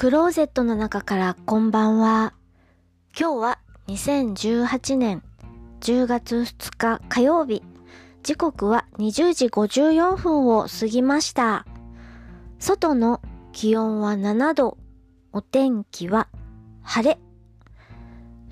[0.00, 2.32] クローゼットの中からこんばんは。
[3.14, 5.22] 今日は2018年
[5.82, 7.62] 10月2日火曜日。
[8.22, 11.66] 時刻は20時54分を過ぎました。
[12.58, 13.20] 外の
[13.52, 14.78] 気温は7度。
[15.34, 16.28] お天気は
[16.80, 17.18] 晴れ。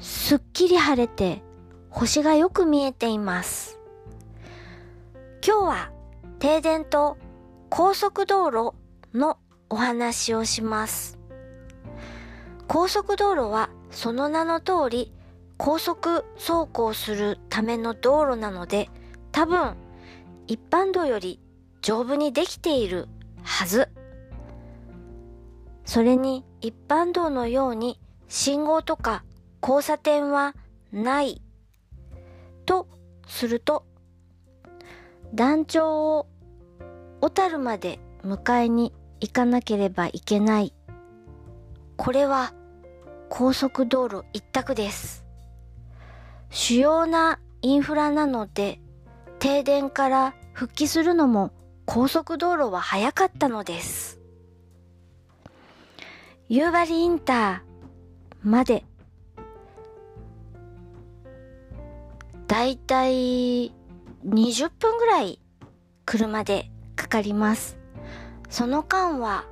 [0.00, 1.42] すっきり晴れて
[1.88, 3.80] 星がよく見えています。
[5.42, 5.92] 今日は
[6.40, 7.16] 停電と
[7.70, 8.74] 高速道路
[9.14, 9.38] の
[9.70, 11.17] お話をします。
[12.68, 15.12] 高速道路はその名の通り
[15.56, 18.90] 高速走行するための道路なので
[19.32, 19.74] 多分
[20.46, 21.40] 一般道より
[21.80, 23.08] 丈夫にできている
[23.42, 23.88] はず。
[25.84, 29.24] それに一般道のように信号とか
[29.62, 30.54] 交差点は
[30.92, 31.40] ない
[32.66, 32.86] と
[33.26, 33.86] すると
[35.32, 36.26] 団長を
[37.22, 40.74] 小樽まで迎えに行かなければいけない。
[41.96, 42.52] これは
[43.28, 45.24] 高速道路一択です。
[46.50, 48.80] 主要なインフラなので
[49.38, 51.52] 停電から復帰するのも
[51.84, 54.20] 高速道路は早かったのです。
[56.48, 58.84] 夕張インターまで
[62.46, 63.72] だいたい
[64.26, 65.40] 20分ぐらい
[66.06, 67.78] 車でかかります。
[68.48, 69.44] その間は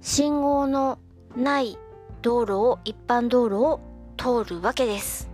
[0.00, 0.98] 信号の
[1.36, 1.78] ない
[2.24, 3.80] 道路を一般道路を
[4.16, 5.28] 通るわけです。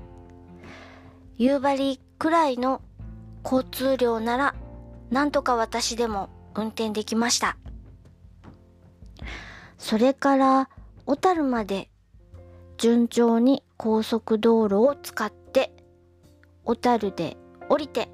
[1.36, 2.82] 夕張くらいの
[3.44, 4.56] 交通量なら
[5.08, 7.56] なんとか私でも運転できました。
[9.78, 10.68] それから
[11.06, 11.88] 小樽まで
[12.76, 15.72] 順調に高速道路を使って
[16.64, 17.36] 小樽で
[17.68, 18.08] 降りて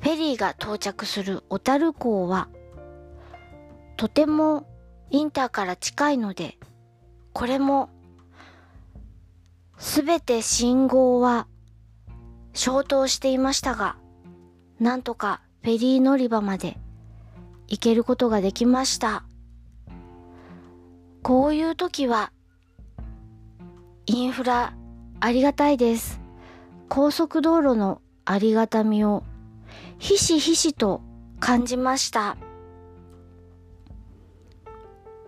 [0.00, 2.48] フェリーが到着する小樽港は
[3.96, 4.77] とても
[5.10, 6.58] インターから近いので
[7.32, 7.88] これも
[9.78, 11.46] すべて信号は
[12.52, 13.96] 消灯していましたが
[14.80, 16.76] なんとかフェリー乗り場まで
[17.68, 19.24] 行けることができました。
[21.22, 22.32] こういう時は
[24.06, 24.72] インフラ
[25.20, 26.20] ありがたいです。
[26.88, 29.22] 高速道路のありがたみを
[29.98, 31.02] ひしひしと
[31.40, 32.38] 感じました。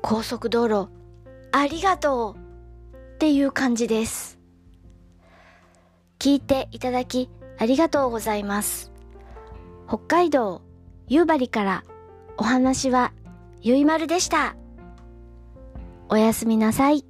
[0.03, 0.88] 高速道路
[1.53, 2.38] ありがとう
[3.15, 4.38] っていう感じです。
[6.19, 8.93] 聞いていただきありがとうございます。
[9.88, 10.62] 北海道
[11.09, 11.84] 夕張から
[12.38, 13.12] お話は
[13.61, 14.56] ゆいまるでした。
[16.09, 17.09] おやすみなさい。